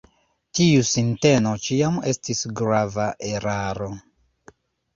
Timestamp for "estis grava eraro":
2.13-3.95